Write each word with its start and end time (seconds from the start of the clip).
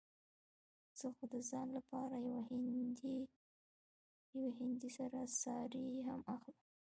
زه 0.99 1.07
خو 1.15 1.23
د 1.33 1.35
ځان 1.49 1.67
لپاره 1.77 2.15
يوه 4.39 4.51
هندۍ 4.57 4.89
سره 4.97 5.19
ساړي 5.41 5.87
هم 6.07 6.19
اخلم. 6.35 6.59